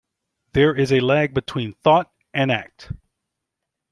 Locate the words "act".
2.51-2.91